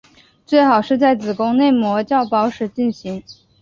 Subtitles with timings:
[0.47, 3.21] 最好是在子宫内膜较薄时进行。